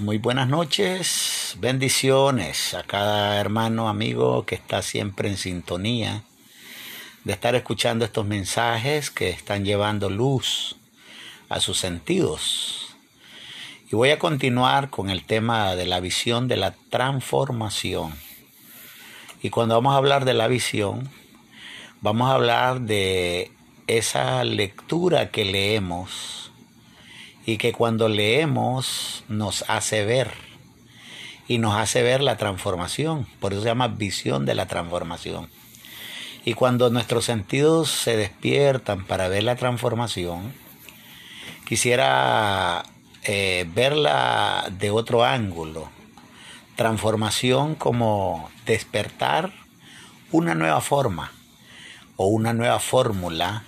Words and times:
Muy 0.00 0.18
buenas 0.18 0.46
noches, 0.46 1.56
bendiciones 1.58 2.72
a 2.72 2.84
cada 2.84 3.40
hermano, 3.40 3.88
amigo 3.88 4.46
que 4.46 4.54
está 4.54 4.80
siempre 4.80 5.28
en 5.28 5.36
sintonía 5.36 6.22
de 7.24 7.32
estar 7.32 7.56
escuchando 7.56 8.04
estos 8.04 8.24
mensajes 8.24 9.10
que 9.10 9.28
están 9.30 9.64
llevando 9.64 10.08
luz 10.08 10.76
a 11.48 11.58
sus 11.58 11.80
sentidos. 11.80 12.94
Y 13.90 13.96
voy 13.96 14.10
a 14.10 14.20
continuar 14.20 14.88
con 14.88 15.10
el 15.10 15.24
tema 15.24 15.74
de 15.74 15.86
la 15.86 15.98
visión 15.98 16.46
de 16.46 16.58
la 16.58 16.76
transformación. 16.90 18.14
Y 19.42 19.50
cuando 19.50 19.74
vamos 19.74 19.94
a 19.94 19.96
hablar 19.96 20.24
de 20.24 20.34
la 20.34 20.46
visión, 20.46 21.10
vamos 22.02 22.30
a 22.30 22.34
hablar 22.34 22.82
de 22.82 23.50
esa 23.88 24.44
lectura 24.44 25.32
que 25.32 25.44
leemos 25.44 26.37
y 27.48 27.56
que 27.56 27.72
cuando 27.72 28.10
leemos 28.10 29.24
nos 29.26 29.64
hace 29.68 30.04
ver 30.04 30.32
y 31.48 31.56
nos 31.56 31.76
hace 31.76 32.02
ver 32.02 32.20
la 32.20 32.36
transformación. 32.36 33.26
Por 33.40 33.54
eso 33.54 33.62
se 33.62 33.68
llama 33.68 33.88
visión 33.88 34.44
de 34.44 34.54
la 34.54 34.66
transformación. 34.66 35.48
Y 36.44 36.52
cuando 36.52 36.90
nuestros 36.90 37.24
sentidos 37.24 37.90
se 37.90 38.18
despiertan 38.18 39.06
para 39.06 39.28
ver 39.28 39.44
la 39.44 39.56
transformación, 39.56 40.52
quisiera 41.66 42.84
eh, 43.22 43.66
verla 43.74 44.70
de 44.78 44.90
otro 44.90 45.24
ángulo. 45.24 45.88
Transformación 46.76 47.76
como 47.76 48.50
despertar 48.66 49.54
una 50.32 50.54
nueva 50.54 50.82
forma 50.82 51.32
o 52.16 52.26
una 52.26 52.52
nueva 52.52 52.78
fórmula 52.78 53.64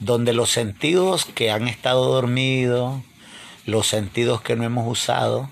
donde 0.00 0.32
los 0.32 0.50
sentidos 0.50 1.26
que 1.26 1.50
han 1.50 1.68
estado 1.68 2.06
dormidos, 2.06 3.00
los 3.66 3.86
sentidos 3.86 4.40
que 4.40 4.56
no 4.56 4.64
hemos 4.64 4.88
usado, 4.88 5.48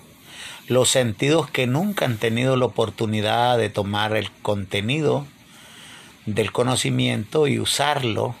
los 0.67 0.89
sentidos 0.89 1.49
que 1.49 1.67
nunca 1.67 2.05
han 2.05 2.17
tenido 2.17 2.55
la 2.55 2.65
oportunidad 2.65 3.57
de 3.57 3.69
tomar 3.69 4.15
el 4.15 4.31
contenido 4.31 5.25
del 6.25 6.51
conocimiento 6.51 7.47
y 7.47 7.59
usarlo, 7.59 8.35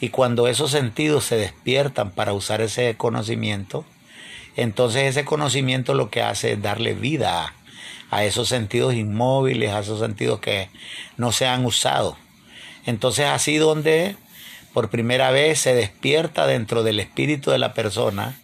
y 0.00 0.08
cuando 0.08 0.48
esos 0.48 0.70
sentidos 0.70 1.24
se 1.24 1.36
despiertan 1.36 2.10
para 2.10 2.32
usar 2.32 2.60
ese 2.60 2.96
conocimiento, 2.96 3.84
entonces 4.56 5.04
ese 5.04 5.24
conocimiento 5.24 5.94
lo 5.94 6.10
que 6.10 6.22
hace 6.22 6.52
es 6.52 6.62
darle 6.62 6.94
vida 6.94 7.54
a 8.10 8.24
esos 8.24 8.48
sentidos 8.48 8.94
inmóviles, 8.94 9.70
a 9.72 9.80
esos 9.80 10.00
sentidos 10.00 10.40
que 10.40 10.70
no 11.16 11.32
se 11.32 11.46
han 11.46 11.64
usado. 11.64 12.16
Entonces 12.86 13.26
así 13.26 13.56
donde 13.58 14.16
por 14.72 14.90
primera 14.90 15.30
vez 15.30 15.60
se 15.60 15.74
despierta 15.74 16.46
dentro 16.46 16.82
del 16.82 17.00
espíritu 17.00 17.50
de 17.50 17.58
la 17.58 17.74
persona 17.74 18.38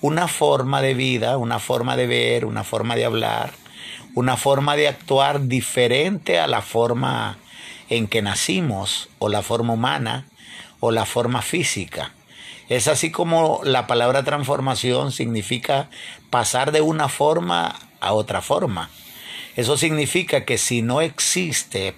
una 0.00 0.28
forma 0.28 0.80
de 0.80 0.94
vida, 0.94 1.36
una 1.36 1.58
forma 1.58 1.96
de 1.96 2.06
ver, 2.06 2.44
una 2.44 2.64
forma 2.64 2.96
de 2.96 3.04
hablar, 3.04 3.52
una 4.14 4.36
forma 4.36 4.76
de 4.76 4.88
actuar 4.88 5.46
diferente 5.46 6.38
a 6.38 6.46
la 6.46 6.62
forma 6.62 7.38
en 7.88 8.06
que 8.06 8.22
nacimos, 8.22 9.08
o 9.18 9.28
la 9.28 9.42
forma 9.42 9.74
humana, 9.74 10.26
o 10.78 10.90
la 10.90 11.04
forma 11.04 11.42
física. 11.42 12.12
Es 12.68 12.88
así 12.88 13.10
como 13.10 13.60
la 13.64 13.86
palabra 13.86 14.22
transformación 14.22 15.12
significa 15.12 15.90
pasar 16.30 16.72
de 16.72 16.80
una 16.80 17.08
forma 17.08 17.74
a 18.00 18.12
otra 18.12 18.40
forma. 18.40 18.90
Eso 19.56 19.76
significa 19.76 20.44
que 20.44 20.56
si 20.56 20.80
no 20.80 21.00
existe 21.00 21.94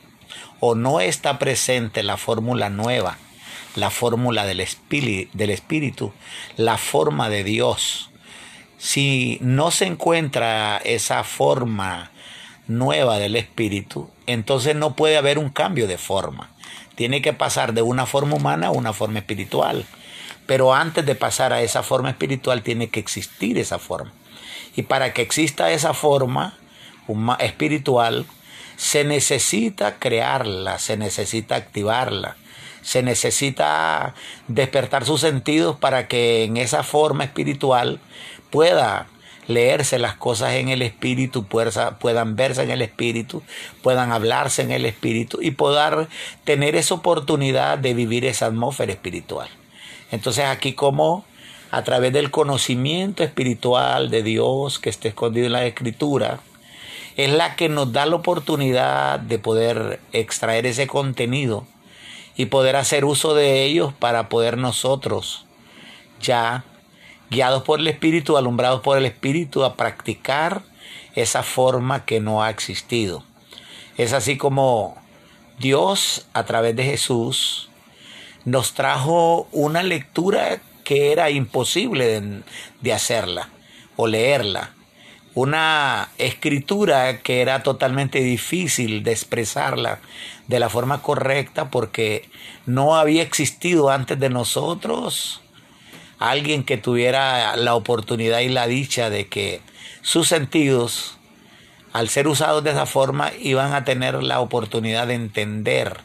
o 0.61 0.75
no 0.75 1.01
está 1.01 1.39
presente 1.39 2.03
la 2.03 2.17
fórmula 2.17 2.71
nueva, 2.71 3.19
la 3.75 3.91
fórmula 3.91 4.45
del, 4.45 4.61
espíritu, 4.61 6.13
la 6.57 6.79
forma 6.79 7.29
de 7.29 7.45
Dios. 7.45 8.11
Si 8.79 9.39
no 9.41 9.71
se 9.71 9.87
encuentra 9.87 10.79
esa 10.79 11.25
forma 11.25 12.11
nueva 12.67 13.19
del 13.19 13.37
espíritu, 13.37 14.11
entonces 14.27 14.77
no 14.77 14.95
puede 14.95 15.17
haber 15.17 15.39
un 15.39 15.51
cambio 15.51 15.87
de 15.87 15.99
forma. 15.99 16.51
Tiene 16.95 17.23
que 17.23 17.33
pasar 17.33 17.73
de 17.73 17.83
una 17.83 18.07
forma 18.07 18.37
humana 18.37 18.69
a 18.69 18.73
una 18.73 18.93
forma 18.93 19.21
espiritual. 19.21 19.87
Pero 20.47 20.75
antes 20.75 21.07
de 21.07 21.15
pasar 21.15 21.53
a 21.53 21.63
esa 21.63 21.83
forma 21.83 22.11
espiritual 22.11 22.63
tiene 22.63 22.89
que 22.89 23.01
existir 23.01 23.59
esa 23.59 23.79
forma. 23.79 24.13
Y 24.75 24.83
para 24.83 25.13
que 25.13 25.23
exista 25.23 25.71
esa 25.71 25.95
forma 25.95 26.59
espiritual, 27.39 28.27
se 28.77 29.05
necesita 29.05 29.99
crearla, 29.99 30.79
se 30.79 30.97
necesita 30.97 31.57
activarla, 31.57 32.37
se 32.83 33.03
necesita 33.03 34.15
despertar 34.49 35.05
sus 35.05 35.21
sentidos 35.21 35.77
para 35.77 36.09
que 36.09 36.45
en 36.45 36.57
esa 36.57 36.83
forma 36.83 37.25
espiritual 37.25 38.01
pueda 38.51 39.07
leerse 39.49 39.99
las 39.99 40.15
cosas 40.15 40.55
en 40.55 40.69
el 40.69 40.83
espíritu, 40.83 41.45
puedan 41.45 42.37
verse 42.37 42.63
en 42.63 42.71
el 42.71 42.83
espíritu, 42.83 43.43
puedan 43.83 44.13
hablarse 44.13 44.63
en 44.63 44.71
el 44.71 44.87
espíritu 44.87 45.39
y 45.41 45.53
poder 45.53 46.09
tener 46.45 46.77
esa 46.77 46.95
oportunidad 46.95 47.79
de 47.79 47.95
vivir 47.95 48.25
esa 48.25 48.47
atmósfera 48.47 48.93
espiritual. 48.93 49.49
Entonces 50.11 50.45
aquí 50.45 50.75
como 50.75 51.25
a 51.71 51.83
través 51.83 52.13
del 52.13 52.31
conocimiento 52.31 53.25
espiritual 53.25 54.11
de 54.11 54.23
Dios 54.23 54.79
que 54.79 54.91
está 54.91 55.09
escondido 55.09 55.47
en 55.47 55.53
la 55.53 55.65
escritura, 55.65 56.41
es 57.17 57.31
la 57.31 57.57
que 57.57 57.69
nos 57.69 57.93
da 57.93 58.07
la 58.07 58.17
oportunidad 58.17 59.21
de 59.21 59.39
poder 59.39 60.01
extraer 60.13 60.67
ese 60.67 60.87
contenido 60.87 61.67
y 62.37 62.47
poder 62.47 62.77
hacer 62.77 63.05
uso 63.05 63.35
de 63.35 63.65
ellos 63.65 63.93
para 63.93 64.29
poder 64.29 64.59
nosotros 64.59 65.47
ya 66.21 66.65
guiados 67.31 67.63
por 67.63 67.81
el 67.81 67.89
Espíritu, 67.89 68.37
alumbrados 68.37 68.81
por 68.81 68.99
el 68.99 69.07
Espíritu, 69.07 69.65
a 69.65 69.75
practicar 69.75 70.63
esa 71.15 71.43
forma 71.43 72.05
que 72.05 72.21
no 72.21 72.43
ha 72.43 72.51
existido. 72.51 73.25
Es 73.97 74.13
así 74.13 74.37
como 74.37 74.97
Dios 75.59 76.27
a 76.33 76.45
través 76.45 76.77
de 76.77 76.85
Jesús 76.85 77.71
nos 78.45 78.75
trajo 78.75 79.47
una 79.53 79.83
lectura 79.83 80.61
que 80.85 81.13
era 81.13 81.31
imposible 81.31 82.43
de, 82.81 82.93
hacerla 82.93 83.49
o 83.97 84.07
leerla 84.07 84.75
una 85.35 86.11
escritura 86.19 87.19
que 87.19 87.41
era 87.41 87.63
totalmente 87.63 88.21
difícil 88.21 89.03
de 89.03 89.13
expresarla 89.13 90.01
de 90.47 90.61
la 90.61 90.69
forma 90.69 91.01
correcta 91.01 91.71
porque 91.71 92.29
no 92.67 92.97
había 92.97 93.23
existido 93.23 93.91
antes 93.91 94.19
de 94.19 94.29
nosotros 94.29 95.41
alguien 96.19 96.65
que 96.65 96.77
tuviera 96.77 97.57
la 97.57 97.75
oportunidad 97.75 98.41
y 98.41 98.49
la 98.49 98.67
dicha 98.67 99.11
de 99.11 99.27
que 99.27 99.61
sus 100.03 100.29
sentidos, 100.29 101.17
al 101.93 102.09
ser 102.09 102.29
usados 102.29 102.63
de 102.63 102.71
esa 102.71 102.87
forma, 102.87 103.33
iban 103.41 103.73
a 103.73 103.85
tener 103.85 104.23
la 104.23 104.41
oportunidad 104.41 105.07
de 105.07 105.15
entender, 105.15 106.01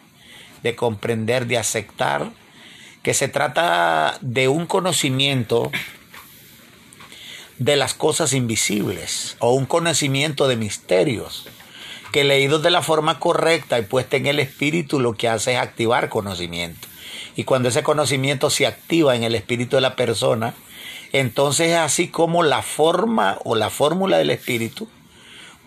de 0.64 0.76
comprender, 0.76 1.48
de 1.48 1.58
aceptar 1.58 2.32
que 3.04 3.14
se 3.14 3.28
trata 3.28 4.18
de 4.22 4.48
un 4.48 4.66
conocimiento 4.66 5.72
de 7.60 7.76
las 7.76 7.94
cosas 7.94 8.34
invisibles 8.34 9.36
o 9.40 9.54
un 9.54 9.66
conocimiento 9.66 10.48
de 10.48 10.58
misterios 10.58 11.48
que 12.12 12.24
leídos 12.24 12.62
de 12.62 12.72
la 12.72 12.82
forma 12.82 13.20
correcta 13.20 13.80
y 13.80 13.84
puesta 13.84 14.18
en 14.18 14.28
el 14.28 14.40
espíritu 14.40 15.00
lo 15.00 15.14
que 15.14 15.28
hace 15.28 15.54
es 15.54 15.60
activar 15.60 16.10
conocimiento. 16.10 16.88
Y 17.36 17.44
cuando 17.44 17.70
ese 17.70 17.84
conocimiento 17.84 18.50
se 18.50 18.66
activa 18.66 19.16
en 19.16 19.24
el 19.24 19.36
espíritu 19.36 19.76
de 19.76 19.82
la 19.82 19.96
persona, 19.96 20.54
entonces 21.14 21.70
es 21.70 21.78
así 21.78 22.08
como 22.08 22.44
la 22.44 22.62
forma 22.62 23.40
o 23.44 23.56
la 23.56 23.70
fórmula 23.70 24.18
del 24.18 24.30
espíritu 24.30 24.88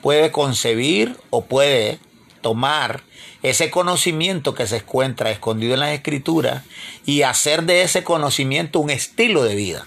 puede 0.01 0.31
concebir 0.31 1.17
o 1.31 1.45
puede 1.45 1.99
tomar 2.41 3.03
ese 3.43 3.71
conocimiento 3.71 4.55
que 4.55 4.67
se 4.67 4.79
encuentra 4.79 5.31
escondido 5.31 5.75
en 5.75 5.81
las 5.81 5.91
escrituras 5.91 6.65
y 7.05 7.23
hacer 7.23 7.65
de 7.65 7.83
ese 7.83 8.03
conocimiento 8.03 8.81
un 8.81 8.91
estilo 8.91 9.45
de 9.45 9.55
vida 9.55 9.87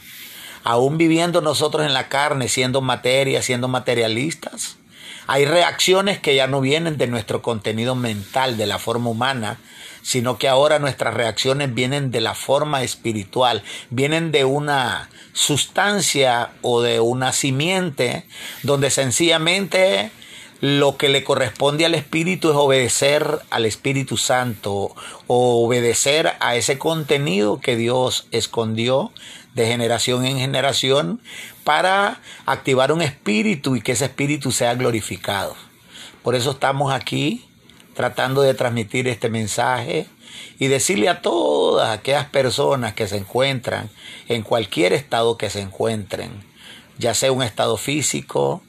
aún 0.64 0.98
viviendo 0.98 1.42
nosotros 1.42 1.86
en 1.86 1.94
la 1.94 2.10
carne, 2.10 2.48
siendo 2.50 2.82
materia, 2.82 3.42
siendo 3.42 3.68
materialistas, 3.68 4.78
hay 5.28 5.46
reacciones 5.46 6.20
que 6.20 6.36
ya 6.36 6.48
no 6.48 6.62
vienen 6.62 6.98
de 6.98 7.08
nuestro 7.08 7.42
contenido 7.42 7.96
mental, 7.96 8.58
de 8.58 8.66
la 8.66 8.80
forma 8.80 9.10
humana, 9.10 9.58
sino 10.02 10.38
que 10.38 10.50
ahora 10.50 10.80
nuestras 10.80 11.14
reacciones 11.14 11.74
vienen 11.74 12.12
de 12.12 12.20
la 12.20 12.36
forma 12.36 12.84
espiritual, 12.84 13.64
vienen 13.90 14.32
de 14.32 14.44
una 14.44 15.10
sustancia 15.32 16.52
o 16.62 16.82
de 16.82 17.00
una 17.00 17.32
simiente 17.32 18.26
donde 18.64 18.90
sencillamente 18.90 20.12
lo 20.60 20.98
que 20.98 21.10
le 21.10 21.24
corresponde 21.24 21.86
al 21.86 21.96
Espíritu 21.96 22.50
es 22.50 22.56
obedecer 22.56 23.40
al 23.50 23.66
Espíritu 23.66 24.18
Santo 24.18 24.96
o 25.28 25.66
obedecer 25.66 26.34
a 26.40 26.56
ese 26.56 26.78
contenido 26.78 27.60
que 27.60 27.76
Dios 27.76 28.28
escondió 28.32 29.12
de 29.54 29.68
generación 29.68 30.26
en 30.26 30.40
generación 30.40 31.22
para 31.64 32.20
activar 32.46 32.92
un 32.92 33.02
espíritu 33.02 33.76
y 33.76 33.82
que 33.82 33.94
ese 33.94 34.06
espíritu 34.06 34.52
sea 34.52 34.76
glorificado. 34.76 35.56
Por 36.24 36.36
eso 36.36 36.52
estamos 36.52 36.94
aquí 36.94 37.46
tratando 37.94 38.42
de 38.42 38.54
transmitir 38.54 39.08
este 39.08 39.30
mensaje 39.30 40.08
y 40.58 40.68
decirle 40.68 41.10
a 41.10 41.22
todas 41.22 41.90
aquellas 41.90 42.26
personas 42.26 42.94
que 42.94 43.08
se 43.08 43.18
encuentran 43.18 43.90
en 44.28 44.42
cualquier 44.42 44.94
estado 44.94 45.38
que 45.38 45.50
se 45.50 45.62
encuentren, 45.62 46.32
ya 46.98 47.14
sea 47.14 47.32
un 47.32 47.44
estado 47.44 47.78
físico, 47.78 48.64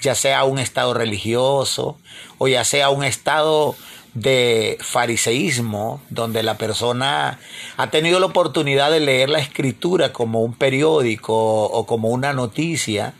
ya 0.00 0.14
sea 0.14 0.44
un 0.44 0.58
estado 0.58 0.94
religioso 0.94 1.98
o 2.38 2.48
ya 2.48 2.64
sea 2.64 2.90
un 2.90 3.04
estado 3.04 3.76
de 4.14 4.76
fariseísmo, 4.80 6.00
donde 6.10 6.42
la 6.42 6.58
persona 6.58 7.38
ha 7.76 7.90
tenido 7.90 8.18
la 8.20 8.26
oportunidad 8.26 8.90
de 8.90 9.00
leer 9.00 9.28
la 9.28 9.38
escritura 9.38 10.12
como 10.12 10.42
un 10.42 10.54
periódico 10.54 11.34
o 11.64 11.86
como 11.86 12.08
una 12.08 12.32
noticia, 12.32 13.14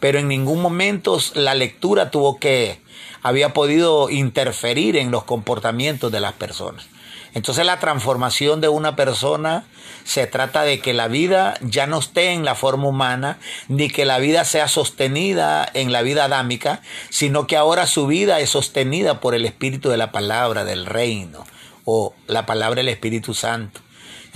pero 0.00 0.18
en 0.18 0.28
ningún 0.28 0.62
momento 0.62 1.18
la 1.34 1.54
lectura 1.54 2.10
tuvo 2.10 2.38
que, 2.38 2.80
había 3.22 3.52
podido 3.52 4.10
interferir 4.10 4.96
en 4.96 5.10
los 5.10 5.24
comportamientos 5.24 6.12
de 6.12 6.20
las 6.20 6.32
personas. 6.34 6.86
Entonces 7.34 7.66
la 7.66 7.78
transformación 7.80 8.62
de 8.62 8.68
una 8.68 8.96
persona 8.96 9.64
se 10.04 10.26
trata 10.26 10.62
de 10.62 10.80
que 10.80 10.94
la 10.94 11.06
vida 11.06 11.58
ya 11.60 11.86
no 11.86 11.98
esté 11.98 12.30
en 12.30 12.46
la 12.46 12.54
forma 12.54 12.88
humana, 12.88 13.38
ni 13.68 13.90
que 13.90 14.06
la 14.06 14.18
vida 14.18 14.44
sea 14.44 14.68
sostenida 14.68 15.68
en 15.74 15.92
la 15.92 16.00
vida 16.00 16.24
adámica, 16.24 16.80
sino 17.10 17.46
que 17.46 17.58
ahora 17.58 17.86
su 17.86 18.06
vida 18.06 18.40
es 18.40 18.50
sostenida 18.50 19.20
por 19.20 19.34
el 19.34 19.44
Espíritu 19.44 19.90
de 19.90 19.98
la 19.98 20.12
palabra 20.12 20.64
del 20.64 20.86
reino 20.86 21.44
o 21.84 22.14
la 22.26 22.46
palabra 22.46 22.76
del 22.76 22.88
Espíritu 22.88 23.34
Santo. 23.34 23.80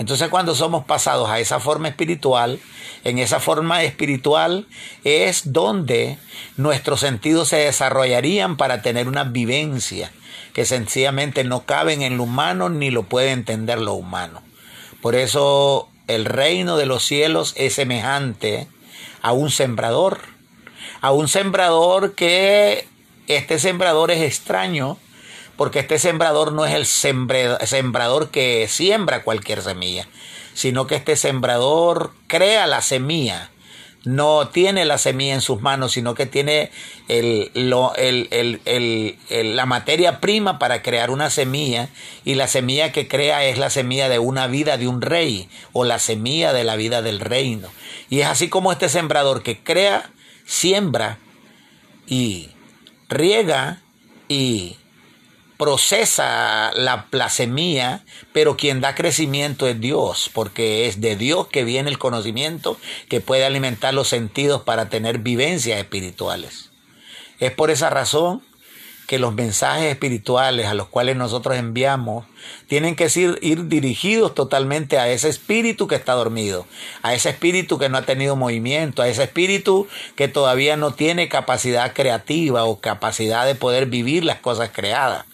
Entonces 0.01 0.29
cuando 0.29 0.55
somos 0.55 0.85
pasados 0.85 1.29
a 1.29 1.39
esa 1.39 1.59
forma 1.59 1.87
espiritual, 1.87 2.59
en 3.03 3.19
esa 3.19 3.39
forma 3.39 3.83
espiritual 3.83 4.65
es 5.03 5.53
donde 5.53 6.17
nuestros 6.57 7.01
sentidos 7.01 7.49
se 7.49 7.57
desarrollarían 7.57 8.57
para 8.57 8.81
tener 8.81 9.07
una 9.07 9.25
vivencia 9.25 10.11
que 10.53 10.65
sencillamente 10.65 11.43
no 11.43 11.67
caben 11.67 12.01
en 12.01 12.17
lo 12.17 12.23
humano 12.23 12.67
ni 12.69 12.89
lo 12.89 13.03
puede 13.03 13.29
entender 13.29 13.79
lo 13.79 13.93
humano. 13.93 14.41
Por 15.03 15.13
eso 15.13 15.87
el 16.07 16.25
reino 16.25 16.77
de 16.77 16.87
los 16.87 17.05
cielos 17.05 17.53
es 17.55 17.75
semejante 17.75 18.67
a 19.21 19.33
un 19.33 19.51
sembrador, 19.51 20.17
a 21.01 21.11
un 21.11 21.27
sembrador 21.27 22.15
que 22.15 22.87
este 23.27 23.59
sembrador 23.59 24.09
es 24.09 24.23
extraño, 24.23 24.97
porque 25.61 25.77
este 25.77 25.99
sembrador 25.99 26.53
no 26.53 26.65
es 26.65 26.73
el 26.73 26.87
sembrador 26.87 28.31
que 28.31 28.67
siembra 28.67 29.21
cualquier 29.21 29.61
semilla, 29.61 30.07
sino 30.55 30.87
que 30.87 30.95
este 30.95 31.15
sembrador 31.15 32.13
crea 32.25 32.65
la 32.65 32.81
semilla 32.81 33.51
no 34.03 34.47
tiene 34.47 34.85
la 34.85 34.97
semilla 34.97 35.35
en 35.35 35.41
sus 35.41 35.61
manos, 35.61 35.91
sino 35.91 36.15
que 36.15 36.25
tiene 36.25 36.71
el, 37.09 37.51
la 39.29 39.65
materia 39.67 40.19
prima 40.19 40.57
para 40.57 40.81
crear 40.81 41.11
una 41.11 41.29
semilla 41.29 41.89
y 42.25 42.33
la 42.33 42.47
semilla 42.47 42.91
que 42.91 43.07
crea 43.07 43.45
es 43.45 43.59
la 43.59 43.69
semilla 43.69 44.09
de 44.09 44.17
una 44.17 44.47
vida 44.47 44.77
de 44.77 44.87
un 44.87 44.99
rey 44.99 45.47
o 45.73 45.83
la 45.83 45.99
semilla 45.99 46.53
de 46.53 46.63
la 46.63 46.75
vida 46.75 47.03
del 47.03 47.19
reino. 47.19 47.69
Y 48.09 48.21
es 48.21 48.25
así 48.25 48.49
como 48.49 48.71
este 48.71 48.89
sembrador 48.89 49.43
que 49.43 49.59
crea, 49.59 50.09
siembra 50.43 51.19
y 52.07 52.49
riega 53.09 53.83
y 54.27 54.77
procesa 55.61 56.71
la, 56.73 57.29
semilla, 57.29 58.03
pero 58.33 58.57
quien 58.57 58.81
da 58.81 58.95
crecimiento 58.95 59.67
es 59.67 59.79
Dios, 59.79 60.31
porque 60.33 60.87
es 60.87 61.01
de 61.01 61.15
Dios 61.15 61.49
que 61.49 61.63
viene 61.63 61.91
el 61.91 61.99
conocimiento 61.99 62.79
que 63.09 63.21
puede 63.21 63.45
alimentar 63.45 63.93
los 63.93 64.07
sentidos 64.07 64.63
para 64.63 64.89
tener 64.89 65.19
vivencias 65.19 65.77
espirituales. 65.77 66.71
Es 67.39 67.51
por 67.51 67.69
esa 67.69 67.91
razón 67.91 68.41
que 69.05 69.19
los 69.19 69.35
mensajes 69.35 69.91
espirituales 69.91 70.65
a 70.65 70.73
los 70.73 70.87
cuales 70.87 71.15
nosotros 71.15 71.55
enviamos 71.55 72.25
tienen 72.65 72.95
que 72.95 73.07
ir, 73.13 73.37
ir, 73.43 73.67
dirigidos 73.67 74.33
totalmente 74.33 74.97
a 74.97 75.09
ese 75.09 75.29
espíritu 75.29 75.87
que 75.87 75.93
está 75.93 76.13
dormido, 76.13 76.65
a 77.03 77.13
ese 77.13 77.29
espíritu 77.29 77.77
que 77.77 77.87
no 77.87 77.99
ha 77.99 78.05
tenido 78.07 78.35
movimiento, 78.35 79.03
a 79.03 79.07
ese 79.07 79.25
espíritu 79.25 79.87
que 80.15 80.27
todavía 80.27 80.75
no 80.75 80.95
tiene 80.95 81.29
capacidad 81.29 81.93
creativa 81.93 82.63
o 82.63 82.79
capacidad 82.79 83.45
de 83.45 83.53
poder 83.53 83.85
vivir 83.85 84.25
las 84.25 84.39
cosas 84.39 84.71
creadas. 84.73 85.25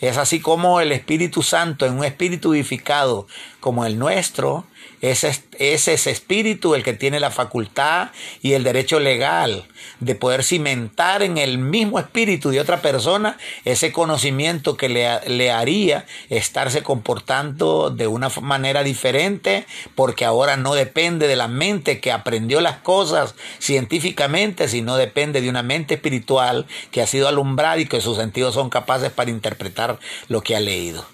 Es 0.00 0.18
así 0.18 0.40
como 0.40 0.80
el 0.80 0.92
Espíritu 0.92 1.42
Santo, 1.42 1.86
en 1.86 1.94
un 1.94 2.04
espíritu 2.04 2.50
vivificado 2.50 3.26
como 3.60 3.86
el 3.86 3.98
nuestro, 3.98 4.66
es, 5.00 5.24
ese 5.58 6.10
espíritu 6.10 6.74
el 6.74 6.82
que 6.82 6.94
tiene 6.94 7.20
la 7.20 7.30
facultad 7.30 8.10
y 8.42 8.52
el 8.54 8.64
derecho 8.64 8.98
legal 8.98 9.66
de 10.00 10.14
poder 10.14 10.42
cimentar 10.42 11.22
en 11.22 11.38
el 11.38 11.58
mismo 11.58 11.98
espíritu 11.98 12.50
de 12.50 12.60
otra 12.60 12.80
persona 12.80 13.36
ese 13.64 13.92
conocimiento 13.92 14.76
que 14.76 14.88
le, 14.88 15.20
le 15.28 15.50
haría 15.50 16.06
estarse 16.30 16.82
comportando 16.82 17.90
de 17.90 18.06
una 18.06 18.28
manera 18.40 18.82
diferente 18.82 19.66
porque 19.94 20.24
ahora 20.24 20.56
no 20.56 20.74
depende 20.74 21.28
de 21.28 21.36
la 21.36 21.48
mente 21.48 22.00
que 22.00 22.12
aprendió 22.12 22.60
las 22.60 22.78
cosas 22.78 23.34
científicamente, 23.58 24.68
sino 24.68 24.96
depende 24.96 25.40
de 25.40 25.50
una 25.50 25.62
mente 25.62 25.94
espiritual 25.94 26.66
que 26.90 27.02
ha 27.02 27.06
sido 27.06 27.28
alumbrada 27.28 27.78
y 27.78 27.86
que 27.86 28.00
sus 28.00 28.16
sentidos 28.16 28.54
son 28.54 28.70
capaces 28.70 29.10
para 29.10 29.30
interpretar 29.30 29.98
lo 30.28 30.40
que 30.42 30.56
ha 30.56 30.60
leído. 30.60 31.06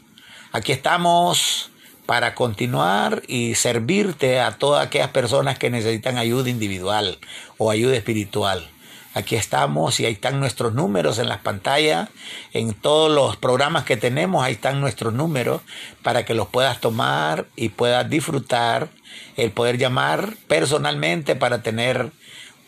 Aquí 0.53 0.73
estamos 0.73 1.72
para 2.13 2.35
continuar 2.35 3.23
y 3.27 3.55
servirte 3.55 4.39
a 4.39 4.51
todas 4.59 4.87
aquellas 4.87 5.09
personas 5.09 5.59
que 5.59 5.71
necesitan 5.71 6.19
ayuda 6.19 6.51
individual 6.51 7.17
o 7.57 7.71
ayuda 7.71 7.97
espiritual. 7.97 8.69
Aquí 9.15 9.35
estamos 9.35 9.99
y 9.99 10.05
ahí 10.05 10.13
están 10.13 10.39
nuestros 10.39 10.75
números 10.75 11.19
en 11.19 11.31
las 11.31 11.39
pantallas, 11.39 12.11
en 12.53 12.75
todos 12.75 13.11
los 13.11 13.39
programas 13.39 13.85
que 13.85 13.97
tenemos, 13.97 14.45
ahí 14.45 14.53
están 14.53 14.83
nuestros 14.83 15.15
números 15.15 15.63
para 16.03 16.27
que 16.27 16.35
los 16.35 16.49
puedas 16.49 16.83
tomar 16.83 17.47
y 17.57 17.71
puedas 17.71 18.11
disfrutar 18.11 18.91
el 19.39 19.51
poder 19.51 19.79
llamar 19.79 20.35
personalmente 20.49 21.35
para 21.35 21.63
tener 21.63 22.13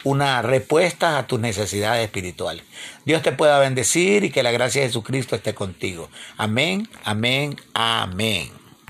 una 0.05 0.40
respuesta 0.40 1.19
a 1.19 1.26
tus 1.26 1.38
necesidades 1.38 2.02
espirituales. 2.02 2.64
Dios 3.05 3.20
te 3.20 3.32
pueda 3.32 3.58
bendecir 3.58 4.25
y 4.25 4.31
que 4.31 4.43
la 4.43 4.52
gracia 4.52 4.81
de 4.81 4.88
Jesucristo 4.88 5.37
esté 5.37 5.55
contigo. 5.55 6.08
Amén, 6.38 6.88
amén, 7.05 7.61
amén. 7.75 8.63